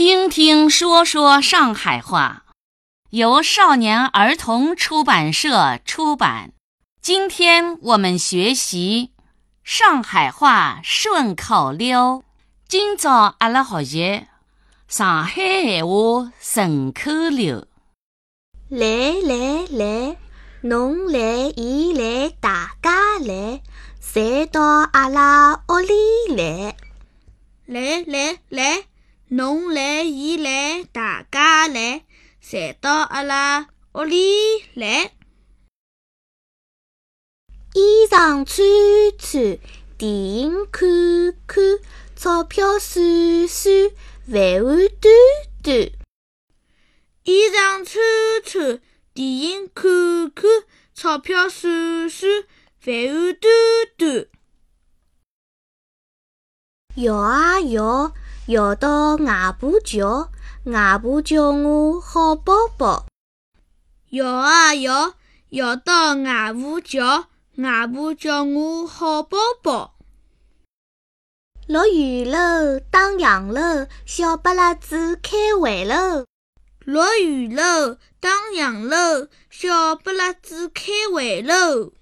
[0.00, 2.44] 听听说说上海话，
[3.10, 6.52] 由少年儿童出版社出版。
[7.02, 9.10] 今天我们学习
[9.64, 12.22] 上海话顺口溜。
[12.68, 14.26] 今朝阿拉学习
[14.86, 15.32] 上海
[15.64, 17.66] 闲话顺口溜。
[18.68, 18.86] 来
[19.24, 20.16] 来来，
[20.60, 23.60] 侬来伊来，大家来，
[24.00, 26.76] 侪到阿拉屋里来。
[27.66, 28.77] 来来来，
[31.66, 32.04] 来，
[32.40, 35.12] 侪到阿拉屋里来。
[37.74, 38.56] 衣裳穿
[39.18, 39.58] 穿，
[39.96, 40.88] 电影看
[41.46, 41.78] 看，
[42.16, 43.90] 钞票算算，
[44.26, 45.12] 饭碗端
[45.62, 45.90] 端。
[47.24, 48.02] 衣裳穿
[48.44, 48.80] 穿，
[49.12, 50.44] 电影看看，
[50.94, 52.44] 钞票算算，
[52.80, 53.50] 饭碗端
[53.96, 54.26] 端。
[56.96, 58.12] 摇啊摇，
[58.46, 60.32] 摇到外婆桥，
[60.70, 63.06] 外婆叫我好宝宝。
[64.10, 65.14] 摇啊摇，
[65.50, 69.94] 摇到外婆桥，外婆叫我好宝宝。
[71.66, 76.26] 落雨喽，打烊喽，小巴拉子开会喽。
[76.84, 81.92] 落雨喽，打烊喽，小巴拉子开会喽。